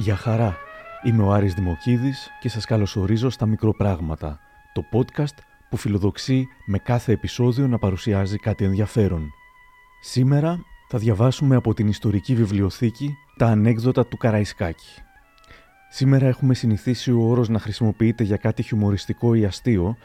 [0.00, 0.56] Γεια χαρά.
[1.02, 4.40] Είμαι ο Άρης Δημοκίδης και σας καλωσορίζω στα Μικροπράγματα,
[4.72, 5.34] το podcast
[5.70, 9.30] που φιλοδοξεί με κάθε επεισόδιο να παρουσιάζει κάτι ενδιαφέρον.
[10.00, 15.02] Σήμερα θα διαβάσουμε από την ιστορική βιβλιοθήκη τα ανέκδοτα του Καραϊσκάκη.
[15.90, 19.96] Σήμερα έχουμε συνηθίσει ο όρος να χρησιμοποιείται για κάτι χιουμοριστικό ή αστείο,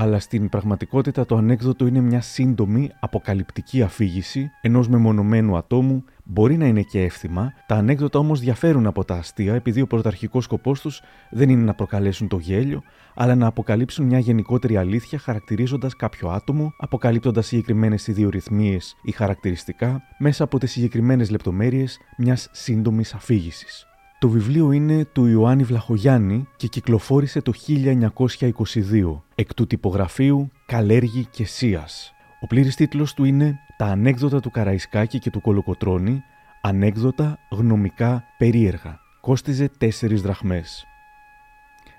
[0.00, 6.66] αλλά στην πραγματικότητα το ανέκδοτο είναι μια σύντομη, αποκαλυπτική αφήγηση ενός μεμονωμένου ατόμου, μπορεί να
[6.66, 11.02] είναι και εύθυμα, τα ανέκδοτα όμως διαφέρουν από τα αστεία επειδή ο πρωταρχικός σκοπός τους
[11.30, 12.82] δεν είναι να προκαλέσουν το γέλιο,
[13.14, 20.44] αλλά να αποκαλύψουν μια γενικότερη αλήθεια χαρακτηρίζοντας κάποιο άτομο, αποκαλύπτοντας συγκεκριμένες ιδιορυθμίες ή χαρακτηριστικά μέσα
[20.44, 23.89] από τις συγκεκριμένες λεπτομέρειες μιας σύντομης αφήγησης.
[24.20, 31.44] Το βιβλίο είναι του Ιωάννη Βλαχογιάννη και κυκλοφόρησε το 1922, εκ του τυπογραφείου Καλέργη και
[31.44, 32.12] Σίας.
[32.40, 36.22] Ο πλήρης τίτλος του είναι «Τα ανέκδοτα του Καραϊσκάκη και του Κολοκοτρώνη,
[36.62, 38.98] ανέκδοτα γνωμικά περίεργα».
[39.20, 40.84] Κόστιζε τέσσερις δραχμές.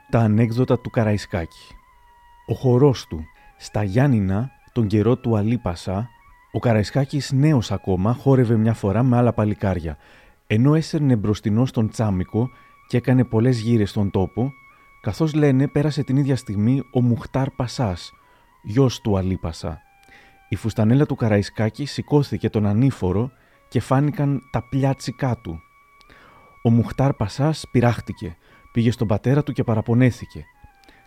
[0.10, 1.76] Τα ανέκδοτα του Καραϊσκάκη
[2.48, 3.24] Ο χορός του
[3.58, 6.10] Στα Γιάννηνα, τον καιρό του Αλίπασα,
[6.52, 9.98] ο Καραϊσκάκης νέος ακόμα χόρευε μια φορά με άλλα παλικάρια
[10.54, 12.50] ενώ έσερνε μπροστινό στον Τσάμικο
[12.88, 14.54] και έκανε πολλές γύρες στον τόπο,
[15.02, 18.14] καθώς λένε πέρασε την ίδια στιγμή ο Μουχτάρ Πασάς,
[18.64, 19.82] γιος του Αλίπασα.
[20.50, 23.32] Η φουστανέλα του Καραϊσκάκη σηκώθηκε τον ανήφορο
[23.68, 25.60] και φάνηκαν τα πλιάτσικά του.
[26.64, 28.38] Ο Μουχτάρ Πασάς πειράχτηκε,
[28.72, 30.46] πήγε στον πατέρα του και παραπονέθηκε.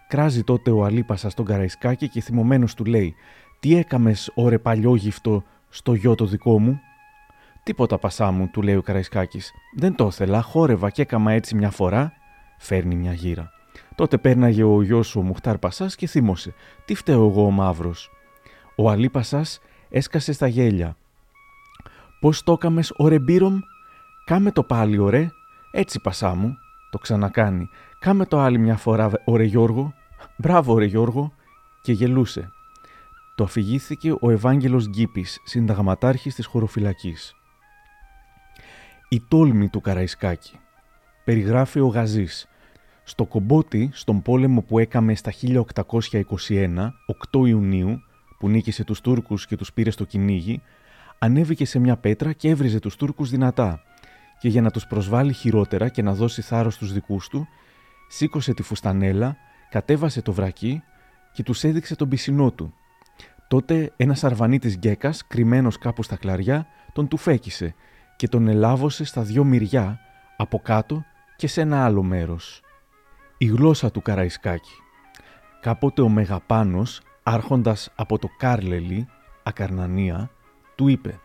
[0.08, 3.14] Κράζει τότε ο Αλίπασα στον Καραϊσκάκη και θυμωμένος του λέει
[3.60, 6.80] «Τι έκαμες, ωρε παλιόγυφτο, στο γιο το δικό μου»
[7.64, 9.52] Τίποτα πασά μου, του λέει ο Καραϊσκάκης.
[9.76, 12.12] Δεν το ήθελα, χόρευα και έκαμα έτσι μια φορά.
[12.58, 13.50] Φέρνει μια γύρα.
[13.94, 16.54] Τότε πέρναγε ο γιος σου ο Μουχτάρ Πασάς και θύμωσε.
[16.84, 18.10] Τι φταίω εγώ ο μαύρος.
[18.76, 20.96] Ο Αλή Πασάς έσκασε στα γέλια.
[22.20, 23.58] Πώς το έκαμες, ωρε μπύρομ,
[24.24, 25.30] κάμε το πάλι, ωρε.
[25.72, 26.56] Έτσι πασά μου.
[26.90, 27.68] Το ξανακάνει.
[27.98, 29.94] Κάμε το άλλη μια φορά, ωρε Γιώργο.
[30.36, 31.32] Μπράβο, ωρε Γιώργο.
[31.82, 32.50] Και γελούσε.
[33.34, 37.34] Το αφηγήθηκε ο Ευάγγελος Γκίπης, συνταγματάρχης της χωροφυλακής.
[39.08, 40.58] Η τόλμη του Καραϊσκάκη.
[41.24, 42.48] Περιγράφει ο Γαζής.
[43.04, 46.92] Στο Κομπότι, στον πόλεμο που έκαμε στα 1821,
[47.32, 48.00] 8 Ιουνίου,
[48.38, 50.62] που νίκησε τους Τούρκους και τους πήρε στο κυνήγι,
[51.18, 53.82] ανέβηκε σε μια πέτρα και έβριζε τους Τούρκους δυνατά
[54.40, 57.48] και για να τους προσβάλλει χειρότερα και να δώσει θάρρος στους δικούς του,
[58.08, 59.36] σήκωσε τη φουστανέλα,
[59.70, 60.82] κατέβασε το βρακί
[61.32, 62.74] και τους έδειξε τον πισινό του.
[63.48, 67.74] Τότε ένας αρβανίτης γκέκας, κρυμμένος κάπου στα κλαριά, τον τουφέκησε
[68.16, 69.98] και τον ελάβωσε στα δυο μυριά,
[70.36, 71.04] από κάτω
[71.36, 72.60] και σε ένα άλλο μέρος.
[73.38, 74.72] Η γλώσσα του Καραϊσκάκη.
[75.60, 79.08] Κάποτε ο Μεγαπάνος, άρχοντας από το Κάρλελι,
[79.42, 80.30] Ακαρνανία,
[80.74, 81.20] του είπε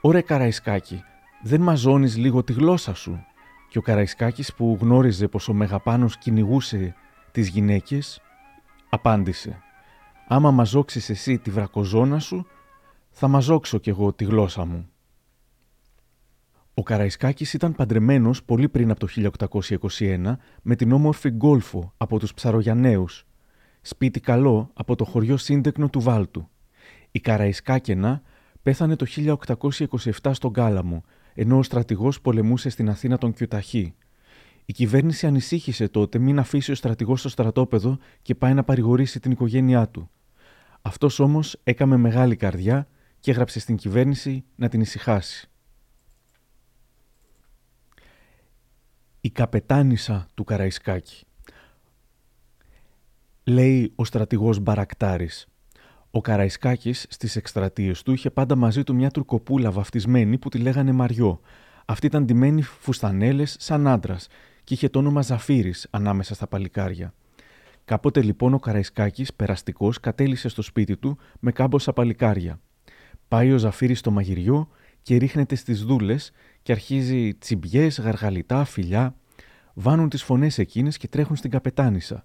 [0.00, 1.02] «Ωρε Καραϊσκάκη,
[1.42, 3.24] δεν μαζώνεις λίγο τη γλώσσα σου»
[3.68, 6.94] και ο Καραϊσκάκης που γνώριζε πως ο Μεγαπάνος κυνηγούσε
[7.30, 8.22] τις γυναίκες,
[8.88, 9.62] απάντησε
[10.28, 12.46] «Άμα μαζόξεις εσύ τη βρακοζώνα σου,
[13.10, 14.88] θα μαζόξω κι εγώ τη γλώσσα μου».
[16.78, 19.32] Ο Καραϊσκάκης ήταν παντρεμένος πολύ πριν από το
[19.98, 23.26] 1821 με την όμορφη Γκόλφο από τους Ψαρογιανναίους,
[23.80, 26.48] σπίτι καλό από το χωριό Σύντεκνο του Βάλτου.
[27.10, 28.22] Η Καραϊσκάκαινα
[28.62, 29.06] πέθανε το
[30.20, 33.94] 1827 στον Κάλαμο, ενώ ο στρατηγός πολεμούσε στην Αθήνα τον Κιουταχή.
[34.64, 39.30] Η κυβέρνηση ανησύχησε τότε μην αφήσει ο στρατηγός στο στρατόπεδο και πάει να παρηγορήσει την
[39.30, 40.10] οικογένειά του.
[40.82, 42.88] Αυτός όμως έκαμε μεγάλη καρδιά
[43.20, 45.50] και έγραψε στην κυβέρνηση να την ησυχάσει.
[49.20, 51.26] Η καπετάνισσα του Καραϊσκάκη.
[53.44, 55.46] Λέει ο στρατηγός Μπαρακτάρης.
[56.10, 60.92] Ο Καραϊσκάκης στις εκστρατείες του είχε πάντα μαζί του μια τουρκοπούλα βαφτισμένη που τη λέγανε
[60.92, 61.40] Μαριό.
[61.84, 64.26] Αυτή ήταν ντυμένη φουστανέλες σαν άντρας
[64.64, 67.14] και είχε το όνομα Ζαφύρης ανάμεσα στα παλικάρια.
[67.84, 72.60] Κάποτε λοιπόν ο Καραϊσκάκης, περαστικός, κατέλησε στο σπίτι του με κάμποσα παλικάρια.
[73.28, 74.68] Πάει ο Ζαφύρης στο μαγειριό
[75.02, 76.32] και ρίχνεται στις δούλες
[76.68, 79.14] και αρχίζει τσιμπιές, γαργαλιτά, φιλιά.
[79.74, 82.24] Βάνουν τις φωνές εκείνες και τρέχουν στην καπετάνισσα.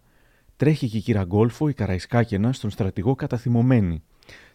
[0.56, 4.04] Τρέχει και η κύρα Γκόλφο, η καραϊσκάκαινα, στον στρατηγό καταθυμωμένη.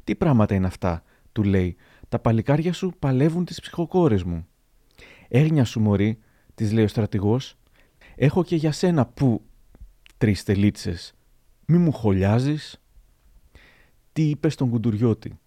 [0.05, 1.02] Τι πράγματα είναι αυτά,
[1.32, 1.76] του λέει.
[2.08, 4.46] Τα παλικάρια σου παλεύουν τις ψυχοκόρες μου.
[5.29, 6.19] Έγνια σου, Μωρή,
[6.55, 7.56] της λέει ο στρατηγός.
[8.17, 9.43] Έχω και για σένα που.
[10.19, 11.14] Τρεις τελίτσες.
[11.67, 12.56] Μη μου χολιάζει.
[14.12, 15.38] Τι είπες στον κουντουριώτη.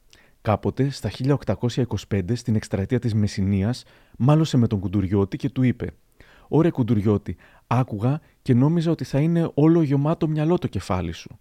[0.41, 3.83] Κάποτε, στα 1825, στην εκστρατεία της Μεσσηνίας,
[4.23, 5.91] μάλωσε με τον Κουντουριώτη και του είπε
[6.47, 7.35] «Ωρε Κουντουριώτη,
[7.68, 11.39] άκουγα και νόμιζα ότι θα είναι όλο γεμάτο μυαλό το κεφάλι σου.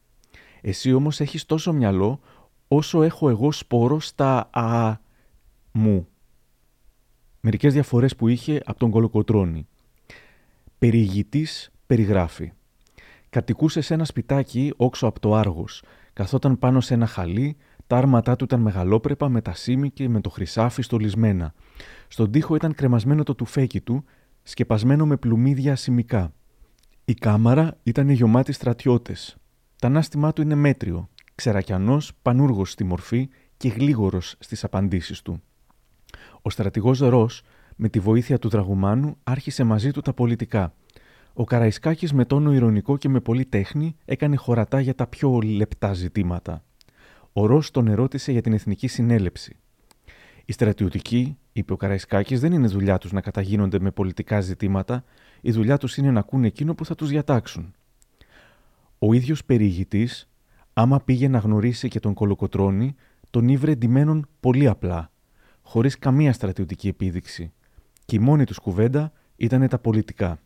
[0.61, 2.21] Εσύ όμως έχεις τόσο μυαλό
[2.69, 4.97] όσο έχω εγώ σπόρο στα α
[5.73, 6.09] μου».
[7.41, 9.67] Μερικές διαφορές που είχε από τον Κολοκοτρώνη.
[10.79, 12.53] Περιηγητής περιγράφει.
[13.31, 15.83] Κατοικούσε σε ένα σπιτάκι όξω από το Άργος.
[16.13, 17.57] Καθόταν πάνω σε ένα χαλί,
[17.91, 21.55] τα άρματά του ήταν μεγαλόπρεπα με τα σήμη και με το χρυσάφι στολισμένα.
[22.09, 24.05] Στον τοίχο ήταν κρεμασμένο το τουφέκι του,
[24.43, 26.33] σκεπασμένο με πλουμίδια ασημικά.
[27.05, 29.37] Η κάμαρα ήταν γεμάτη στρατιώτες.
[29.79, 35.43] Τα ανάστημά του είναι μέτριο, ξερακιανός, πανούργος στη μορφή και γλίγορος στις απαντήσεις του.
[36.43, 37.43] Ο στρατηγός Ρος,
[37.77, 40.75] με τη βοήθεια του Δραγουμάνου, άρχισε μαζί του τα πολιτικά.
[41.33, 45.93] Ο Καραϊσκάκης με τόνο ηρωνικό και με πολλή τέχνη έκανε χωρατά για τα πιο λεπτά
[45.93, 46.65] ζητήματα.
[47.33, 49.57] Ο Ρος τον ερώτησε για την εθνική συνέλευση.
[50.45, 55.05] Οι στρατιωτικοί, είπε ο Καραϊσκάκη, δεν είναι δουλειά τους να καταγίνονται με πολιτικά ζητήματα,
[55.41, 57.75] η δουλειά τους είναι να ακούνε εκείνο που θα τους διατάξουν.
[58.99, 60.29] Ο ίδιος περιηγητής,
[60.73, 62.95] άμα πήγε να γνωρίσει και τον Κολοκοτρόνη,
[63.31, 65.11] τον ήβρε εντυμένον πολύ απλά,
[65.63, 67.53] χωρίς καμία στρατιωτική επίδειξη,
[68.05, 70.41] και η μόνη τους κουβέντα ήταν τα πολιτικά.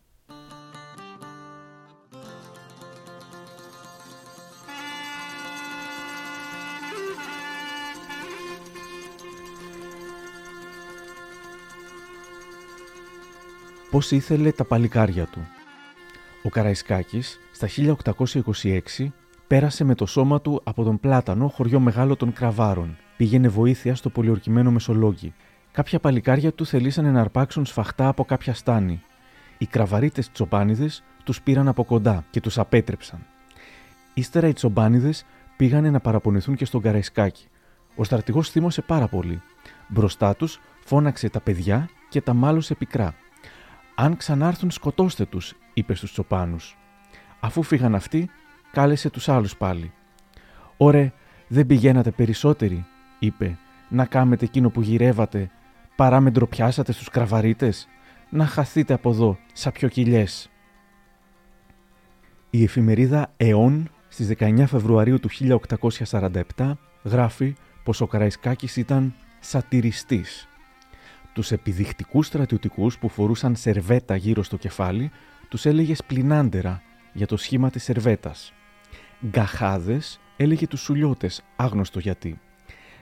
[13.95, 15.47] Πώς ήθελε τα παλικάρια του.
[16.43, 19.11] Ο Καραϊσκάκης, στα 1826,
[19.47, 22.97] πέρασε με το σώμα του από τον Πλάτανο, χωριό μεγάλο των Κραβάρων.
[23.17, 25.33] Πήγαινε βοήθεια στο πολιορκημένο Μεσολόγγι.
[25.71, 29.01] Κάποια παλικάρια του θελήσανε να αρπάξουν σφαχτά από κάποια στάνη.
[29.57, 30.89] Οι κραβαρίτες τσοπάνιδε
[31.23, 33.25] τους πήραν από κοντά και τους απέτρεψαν.
[34.13, 35.25] Ύστερα οι τσομπάνιδες
[35.55, 37.47] πήγανε να παραπονεθούν και στον Καραϊσκάκη.
[37.95, 39.41] Ο στρατηγός θύμωσε πάρα πολύ.
[39.87, 43.15] Μπροστά τους φώναξε τα παιδιά και τα μάλωσε πικρά.
[43.95, 46.77] Αν ξανάρθουν, σκοτώστε τους, είπες στους τσοπάνους.
[47.39, 48.29] Αφού φύγαν αυτοί,
[48.71, 49.93] κάλεσε τους άλλους πάλι.
[50.77, 51.13] Ωρε,
[51.47, 52.85] δεν πηγαίνατε περισσότεροι,
[53.19, 53.57] είπε,
[53.89, 55.49] να κάμετε εκείνο που γυρεύατε,
[55.95, 57.87] παρά με ντροπιάσατε στους κραβαρίτες,
[58.29, 60.49] να χαθείτε από εδώ, σαν πιο κοιλιές.
[62.49, 70.47] Η εφημερίδα «ΕΟΝ» στις 19 Φεβρουαρίου του 1847 γράφει πως ο Καραϊσκάκης ήταν σατυριστής
[71.35, 75.11] τους επιδεικτικούς στρατιωτικούς που φορούσαν σερβέτα γύρω στο κεφάλι,
[75.49, 76.81] τους έλεγε σπλινάντερα
[77.13, 78.53] για το σχήμα της σερβέτας.
[79.27, 82.39] Γκαχάδες έλεγε τους σουλιώτες, άγνωστο γιατί.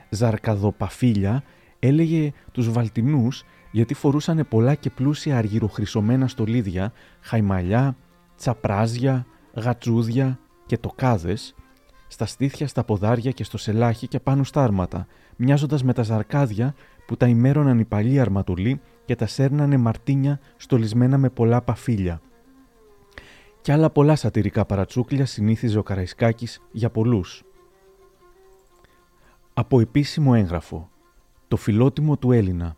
[0.09, 1.43] Ζαρκαδοπαφίλια
[1.79, 7.95] έλεγε τους βαλτινούς γιατί φορούσαν πολλά και πλούσια αργυροχρυσωμένα στολίδια, χαϊμαλιά,
[8.37, 11.55] τσαπράζια, γατσούδια και τοκάδες,
[12.13, 16.75] στα στήθια, στα ποδάρια και στο σελάχι και πάνω στα άρματα, μοιάζοντας με τα ζαρκάδια
[17.05, 22.21] που τα ημέρωναν οι παλιοί αρματουλοί και τα σέρνανε μαρτίνια στολισμένα με πολλά παφίλια.
[23.61, 27.43] Κι άλλα πολλά σατυρικά παρατσούκλια συνήθιζε ο Καραϊσκάκης για πολλούς.
[29.53, 30.89] Από επίσημο έγγραφο
[31.47, 32.75] «Το φιλότιμο του Έλληνα»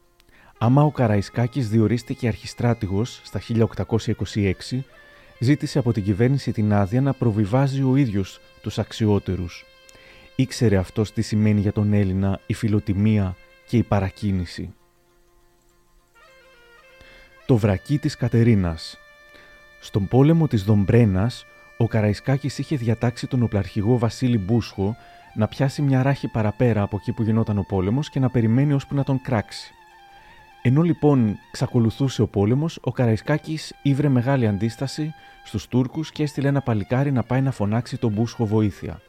[0.58, 4.84] Άμα ο Καραϊσκάκης διορίστηκε αρχιστράτηγος στα 1826,
[5.40, 9.66] ζήτησε από την κυβέρνηση την άδεια να προβιβάζει ο ίδιος τους αξιότερους.
[10.36, 13.36] Ήξερε αυτός τι σημαίνει για τον Έλληνα η φιλοτιμία
[13.68, 14.74] και η παρακίνηση.
[17.46, 18.98] Το βρακί της Κατερίνας
[19.80, 21.46] Στον πόλεμο της Δομπρένας,
[21.78, 24.96] ο Καραϊσκάκης είχε διατάξει τον οπλαρχηγό Βασίλη Μπούσχο
[25.36, 28.96] να πιάσει μια ράχη παραπέρα από εκεί που γινόταν ο πόλεμος και να περιμένει ώσπου
[28.96, 29.74] να τον κράξει.
[30.68, 35.14] Ενώ λοιπόν ξακολουθούσε ο πόλεμος, ο Καραϊσκάκης ήβρε μεγάλη αντίσταση
[35.46, 39.02] στους Τούρκους και έστειλε ένα παλικάρι να πάει να φωνάξει τον Μπούσχο βοήθεια.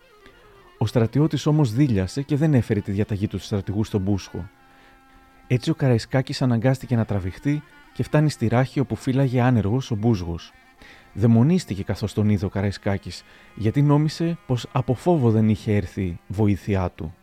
[0.78, 4.48] Ο στρατιώτης όμως δίλιασε και δεν έφερε τη διαταγή του στρατηγούς στον Μπούσχο.
[5.46, 10.52] Έτσι ο Καραϊσκάκης αναγκάστηκε να τραβηχτεί και φτάνει στη ράχη όπου φύλαγε άνεργος ο Μπούσγος.
[11.12, 13.22] Δαιμονίστηκε καθώς τον είδε ο Καραϊσκάκης,
[13.54, 17.14] γιατί νόμισε πως από φόβο δεν είχε έρθει βοήθειά του.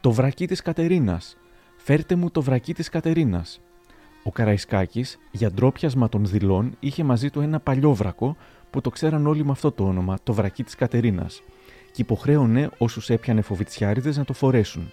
[0.00, 1.36] Το βρακί της Κατερίνας.
[1.82, 3.60] Φέρτε μου το βρακί της Κατερίνας.
[4.22, 8.36] Ο Καραϊσκάκης, για ντρόπιασμα των δηλών, είχε μαζί του ένα παλιό βρακό
[8.70, 11.42] που το ξέραν όλοι με αυτό το όνομα, το βρακί της Κατερίνας
[11.92, 14.90] και υποχρέωνε όσους έπιανε φοβιτσιάριδες να το φορέσουν.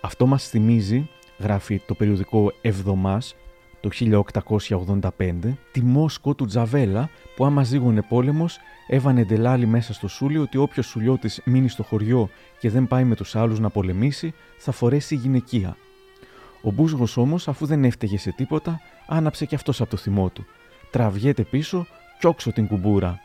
[0.00, 3.34] Αυτό μας θυμίζει, γράφει το περιοδικό Εβδομάς
[3.80, 10.38] το 1885, τη Μόσκο του Τζαβέλα που άμα ζήγωνε πόλεμος έβανε ντελάλι μέσα στο σούλι
[10.38, 14.72] ότι όποιος σουλιώτης μείνει στο χωριό και δεν πάει με τους άλλους να πολεμήσει θα
[14.72, 15.76] φορέσει γυναικεία.
[16.62, 20.46] Ο Μπούσγος όμως αφού δεν έφταιγε σε τίποτα άναψε και αυτός από το θυμό του.
[20.90, 21.86] Τραβιέται πίσω
[22.36, 23.20] κι την κουμπούρα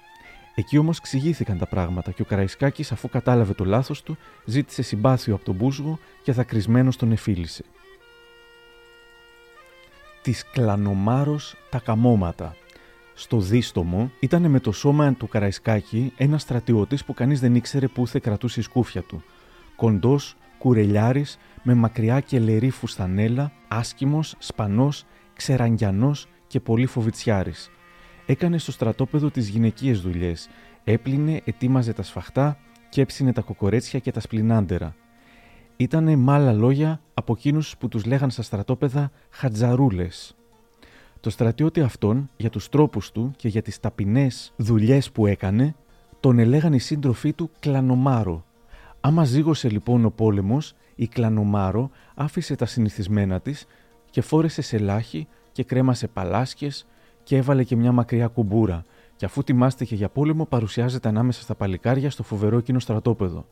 [0.60, 5.36] Εκεί όμως ξηγήθηκαν τα πράγματα και ο Καραϊσκάκης, αφού κατάλαβε το λάθος του, ζήτησε συμπάθειο
[5.36, 7.63] από τον Μπούσγο και δακρυσμένο τον εφίλησε.
[10.22, 12.56] Της κλανομάρος τα καμώματα.
[13.13, 18.08] Στο δίστομο ήταν με το σώμα του Καραϊσκάκη ένας στρατιώτης που κανείς δεν ήξερε πού
[18.08, 19.24] θα κρατούσε η σκούφια του.
[19.75, 21.38] Κοντός, κουρελιάρης,
[21.69, 27.69] με μακριά και λερή φουστανέλα, άσκημος, σπανός, ξεραγγιανός και πολύ φοβιτσιάρης
[28.25, 30.50] Έκανε στο στρατόπεδο τις γυναικείες δουλειές.
[30.83, 32.57] Έπλυνε, ετοίμαζε τα σφαχτά
[32.89, 34.95] και έψινε τα κοκορέτσια και τα σπλινάντερα.
[35.77, 40.36] Ήτανε με άλλα λόγια από εκείνους που τους λέγαν στα στρατόπεδα χατζαρούλες.
[41.19, 45.75] Το στρατιώτη αυτόν, για τους τρόπους του και για τις ταπεινές δουλειές που έκανε,
[46.19, 48.45] τον ελέγαν οι σύντροφοί του κλανομάρο.
[49.01, 53.66] Άμα ζήγωσε λοιπόν ο πόλεμος, η κλανομάρο άφησε τα συνηθισμένα της
[54.10, 56.88] και φόρεσε σε λάχη και κρέμασε παλάσκες
[57.24, 58.86] και έβαλε και μια μακριά κουμπούρα
[59.16, 63.46] και αφού τιμάστηκε για πόλεμο παρουσιάζεται ανάμεσα στα παλικάρια στο φοβερό εκείνο στρατόπεδο.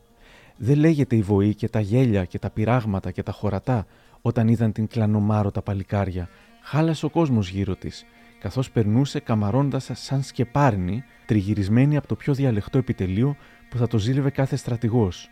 [0.56, 3.86] Δεν λέγεται η βοή και τα γέλια και τα πειράγματα και τα χωρατά
[4.22, 6.28] όταν είδαν την κλανομάρο τα παλικάρια.
[6.62, 8.04] Χάλασε ο κόσμος γύρω της,
[8.40, 13.36] καθώς περνούσε καμαρώντα σαν σκεπάρνη, τριγυρισμένη από το πιο διαλεχτό επιτελείο
[13.70, 15.30] που θα το ζήλευε κάθε στρατηγός.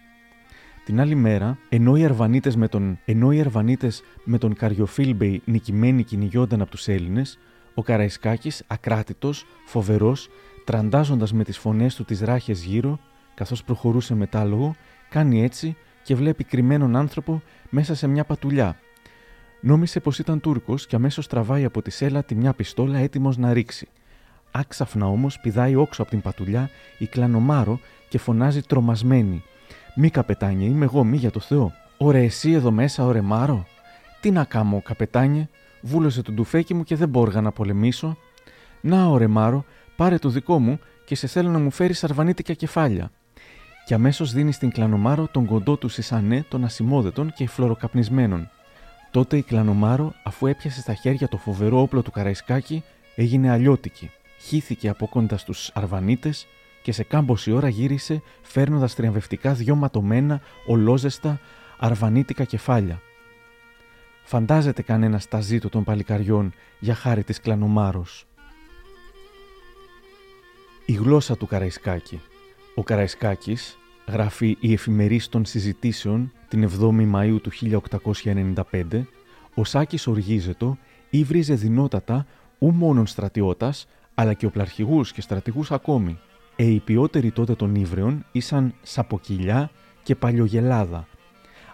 [0.85, 6.03] Την άλλη μέρα, ενώ οι Αρβανίτες με τον, ενώ οι Αρβανίτες με τον Καριοφίλμπεϊ νικημένοι
[6.03, 7.39] κυνηγιόνταν από τους Έλληνες,
[7.75, 10.29] ο Καραϊσκάκης, ακράτητος, φοβερός,
[10.65, 12.99] τραντάζοντας με τις φωνές του τις ράχες γύρω,
[13.35, 14.75] καθώς προχωρούσε μετάλογο,
[15.11, 18.77] κάνει έτσι και βλέπει κρυμμένον άνθρωπο μέσα σε μια πατουλιά.
[19.61, 23.53] Νόμισε πως ήταν Τούρκος και αμέσως τραβάει από τη σέλα τη μια πιστόλα έτοιμος να
[23.53, 23.89] ρίξει.
[24.51, 29.43] Άξαφνα όμως πηδάει όξω από την πατουλιά η κλανομάρο και φωνάζει τρομασμένη.
[29.97, 31.73] Μη καπετάνιε, είμαι εγώ, μη για το Θεό.
[31.97, 33.67] Ωρε εσύ εδώ μέσα, ωρε Μάρο.
[34.21, 35.49] Τι να κάμω, καπετάνιε,
[35.81, 38.17] βούλωσε τον τουφέκι μου και δεν μπόργα να πολεμήσω.
[38.81, 39.65] Να, ωρε Μάρο,
[39.97, 43.11] πάρε το δικό μου και σε θέλω να μου φέρεις αρβανίτικα κεφάλια.
[43.87, 48.51] Και αμέσως δίνεις στην κλανομάρο τον κοντό του Σισανέ των ασημόδετων και φλωροκαπνισμένων.
[49.11, 52.83] Τότε η κλανομάρο, αφού έπιασε στα χέρια το φοβερό όπλο του Καραϊσκάκη,
[53.15, 54.11] έγινε αλλιώτικη.
[54.41, 56.47] Χύθηκε από κοντά στους Αρβανίτες
[56.85, 61.41] και σε κάμποση ώρα γύρισε φέρνοντας τριαμβευτικά δυο ματωμένα, ολόζεστα,
[61.79, 63.01] αρβανίτικα κεφάλια.
[64.25, 68.27] Φαντάζεται κανένας τα ζήτω των παλικαριών για χάρη της κλανομάρος.
[70.87, 72.21] Η γλώσσα του Καραϊσκάκη
[72.75, 77.51] Ο Καραϊσκάκης γράφει η εφημερής των συζητήσεων την 7η Μαΐου του
[78.73, 79.03] 1895
[79.55, 80.79] ο Σάκης οργίζετο
[81.11, 82.27] ήβριζε δυνότατα
[82.59, 86.19] ου μόνον στρατιώτας αλλά και οπλαρχηγούς και στρατηγούς ακόμη.
[86.57, 89.71] Ε, οι ποιότεροι τότε των ύβρεων ήσαν σαποκυλιά
[90.03, 91.07] και παλιογελάδα.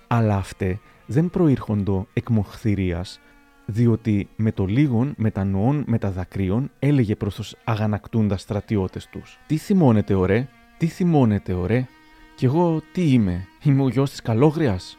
[0.06, 3.20] Αλλά αυτέ δεν προήρχοντο εκ μοχθηρίας,
[3.66, 10.48] διότι με το λίγον μετανοών μεταδακρίων έλεγε προς τους αγανακτούντας στρατιώτες τους «Τι θυμώνετε ωρέ,
[10.78, 11.86] τι θυμώνετε ωρέ,
[12.34, 14.98] κι εγώ τι είμαι, είμαι ο γιος της Καλόγριας».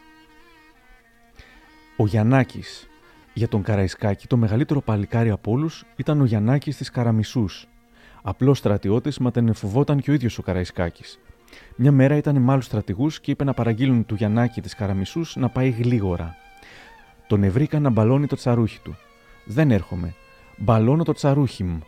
[1.98, 2.86] Ο Γιαννάκης.
[3.34, 7.68] Για τον Καραϊσκάκη το μεγαλύτερο παλικάρι από όλους ήταν ο Γιαννάκης της Καραμισούς.
[8.22, 11.20] Απλός στρατιώτης, μα τον φοβόταν και ο ίδιος ο Καραϊσκάκης.
[11.76, 15.50] Μια μέρα ήταν με άλλους στρατηγούς και είπε να παραγγείλουν του Γιαννάκη της Καραμισούς να
[15.50, 16.36] πάει γλίγορα.
[17.28, 18.98] Τον ευρήκα να μπαλώνει το τσαρούχι του.
[19.46, 20.14] Δεν έρχομαι.
[20.58, 21.80] Μπαλώνω το τσαρούχι μου.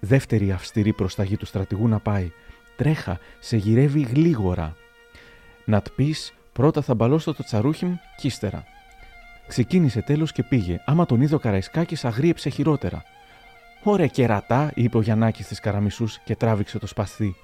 [0.00, 2.32] Δεύτερη αυστηρή προσταγή του στρατηγού να πάει.
[2.76, 4.76] Τρέχα, σε γυρεύει γλίγορα.
[5.64, 8.64] Να τ πεις, πρώτα θα μπαλώσω το τσαρούχι μου κι ύστερα.
[9.46, 10.82] Ξεκίνησε τέλος και πήγε.
[10.86, 13.04] Άμα τον είδε ο Καραϊσκάκης, αγρίεψε χειρότερα.
[13.86, 17.36] Ωραία κερατά, είπε ο Γιαννάκης τη Καραμισούς και τράβηξε το σπαθί.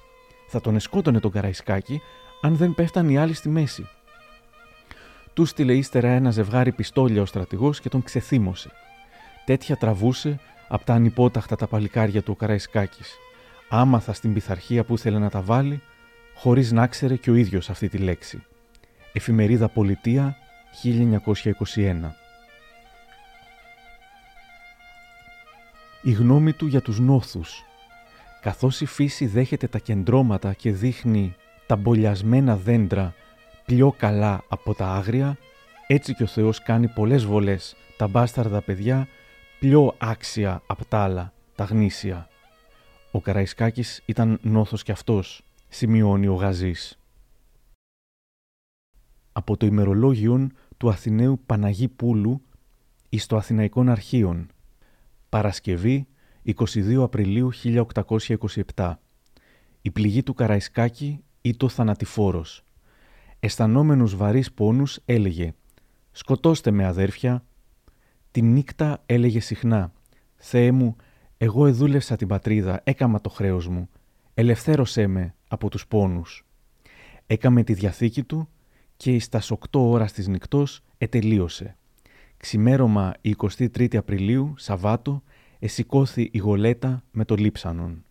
[0.47, 2.01] Θα τον εσκότωνε τον Καραϊσκάκη
[2.41, 3.87] αν δεν πέφταν οι άλλοι στη μέση.
[5.33, 8.71] Του στείλε ύστερα ένα ζευγάρι πιστόλια ο στρατηγός και τον ξεθύμωσε.
[9.45, 13.15] Τέτοια τραβούσε από τα ανυπόταχτα τα παλικάρια του ο Καραϊσκάκης.
[13.69, 15.81] Άμαθα στην πειθαρχία που ήθελε να τα βάλει,
[16.35, 18.43] χωρίς να ξέρε και ο ίδιος αυτή τη λέξη.
[19.13, 20.35] Εφημερίδα Πολιτεία
[20.83, 22.20] 1921
[26.01, 27.63] η γνώμη του για τους νόθους.
[28.41, 31.35] Καθώς η φύση δέχεται τα κεντρώματα και δείχνει
[31.67, 33.13] τα μπολιασμένα δέντρα
[33.65, 35.37] πιο καλά από τα άγρια,
[35.87, 39.07] έτσι και ο Θεός κάνει πολλές βολές τα μπάσταρδα παιδιά
[39.59, 42.29] πιο άξια από τα άλλα, τα γνήσια.
[43.11, 46.99] Ο Καραϊσκάκης ήταν νόθος κι αυτός, σημειώνει ο Γαζής.
[49.31, 52.41] Από το ημερολόγιον του Αθηναίου Παναγί Πούλου
[53.09, 54.49] εις το Αθηναϊκών Αρχείων,
[55.31, 56.07] Παρασκευή
[56.45, 57.49] 22 Απριλίου
[58.75, 58.93] 1827.
[59.81, 62.63] Η πληγή του Καραϊσκάκη ή το θανατηφόρος.
[63.39, 65.53] Αισθανόμενος βαρύς πόνους έλεγε
[66.11, 67.45] «Σκοτώστε με αδέρφια».
[68.31, 69.93] Τη νύχτα έλεγε συχνά
[70.35, 70.95] «Θεέ μου,
[71.37, 73.89] εγώ εδούλευσα την πατρίδα, έκαμα το χρέος μου.
[74.33, 76.45] Ελευθέρωσέ με από τους πόνους».
[77.27, 78.49] Έκαμε τη διαθήκη του
[78.97, 81.75] και εις τας 8 ώρας της νυχτός ετελείωσε.
[82.41, 85.23] Ξημέρωμα 23 Απριλίου, Σαββάτο,
[85.59, 88.03] εσηκώθη η γολέτα με το λείψανον.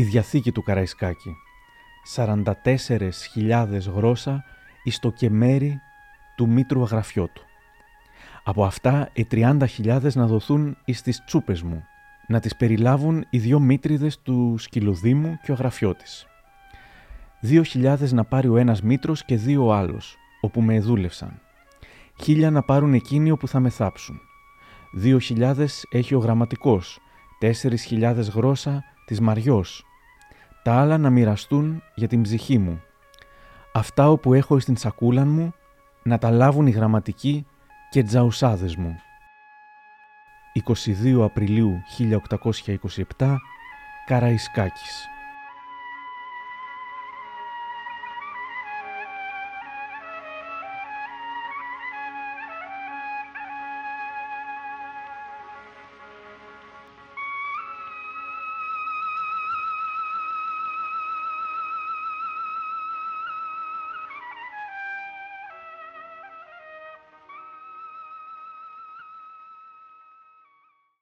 [0.00, 1.36] Η Διαθήκη του Καραϊσκάκη.
[2.14, 4.44] 44.000 γρόσα
[4.82, 5.80] εις το κεμέρι
[6.36, 7.42] του Μήτρου Αγραφιώτου.
[8.44, 11.84] Από αυτά οι 30.000 να δοθούν εις τις τσούπες μου,
[12.26, 16.26] να τις περιλάβουν οι δυο μήτριδες του Σκυλοδήμου και ο Αγραφιώτης.
[17.40, 21.40] Δύο χιλιάδες να πάρει ο ένας μήτρος και δύο ο άλλος, όπου με εδούλευσαν.
[22.22, 24.20] Χίλια να πάρουν εκείνοι όπου θα με θάψουν.
[24.92, 26.98] Δύο χιλιάδες έχει ο γραμματικός,
[27.38, 29.84] τέσσερις χιλιάδες γρόσα της Μαριός.
[30.62, 32.82] Τα άλλα να μοιραστούν για την ψυχή μου.
[33.72, 35.54] Αυτά όπου έχω στην σακούλα μου
[36.02, 37.46] να τα λάβουν οι γραμματικοί
[37.90, 39.00] και τζαουσάδες μου.
[41.12, 41.82] 22 Απριλίου
[43.18, 43.36] 1827
[44.06, 45.08] Καραϊσκάκης